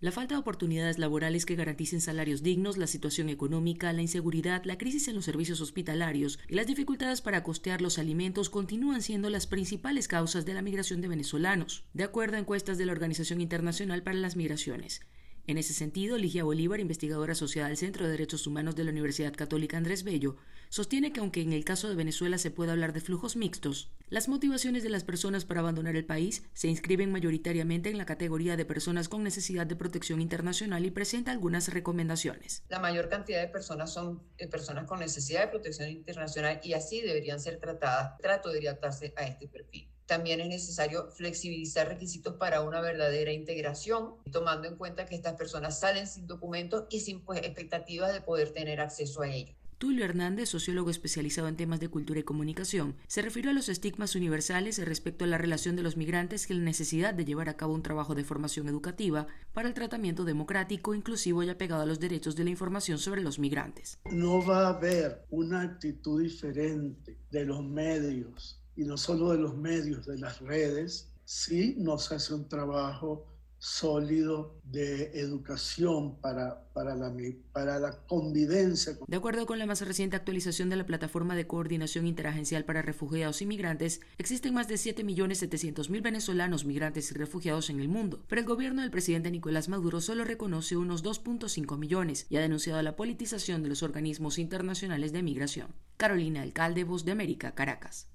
[0.00, 4.78] La falta de oportunidades laborales que garanticen salarios dignos, la situación económica, la inseguridad, la
[4.78, 9.48] crisis en los servicios hospitalarios y las dificultades para costear los alimentos continúan siendo las
[9.48, 14.04] principales causas de la migración de venezolanos, de acuerdo a encuestas de la Organización Internacional
[14.04, 15.00] para las Migraciones.
[15.48, 19.32] En ese sentido, Ligia Bolívar, investigadora asociada al Centro de Derechos Humanos de la Universidad
[19.32, 20.36] Católica Andrés Bello,
[20.68, 24.28] sostiene que aunque en el caso de Venezuela se puede hablar de flujos mixtos, las
[24.28, 28.66] motivaciones de las personas para abandonar el país se inscriben mayoritariamente en la categoría de
[28.66, 32.62] personas con necesidad de protección internacional y presenta algunas recomendaciones.
[32.68, 37.00] La mayor cantidad de personas son eh, personas con necesidad de protección internacional y así
[37.00, 38.18] deberían ser tratadas.
[38.18, 39.88] Trato de adaptarse a este perfil.
[40.08, 45.78] También es necesario flexibilizar requisitos para una verdadera integración, tomando en cuenta que estas personas
[45.80, 49.54] salen sin documentos y sin pues, expectativas de poder tener acceso a ellos.
[49.76, 54.16] Tulio Hernández, sociólogo especializado en temas de cultura y comunicación, se refirió a los estigmas
[54.16, 57.74] universales respecto a la relación de los migrantes y la necesidad de llevar a cabo
[57.74, 62.34] un trabajo de formación educativa para el tratamiento democrático, inclusivo y apegado a los derechos
[62.34, 63.98] de la información sobre los migrantes.
[64.10, 69.56] No va a haber una actitud diferente de los medios y no solo de los
[69.56, 73.26] medios, de las redes, sí nos hace un trabajo
[73.58, 77.12] sólido de educación para, para, la,
[77.50, 78.96] para la convivencia.
[79.04, 83.42] De acuerdo con la más reciente actualización de la Plataforma de Coordinación Interagencial para Refugiados
[83.42, 88.46] y Migrantes, existen más de 7.700.000 venezolanos migrantes y refugiados en el mundo, pero el
[88.46, 93.64] gobierno del presidente Nicolás Maduro solo reconoce unos 2.5 millones y ha denunciado la politización
[93.64, 95.74] de los organismos internacionales de migración.
[95.96, 98.06] Carolina Alcalde, Voz de América, Caracas.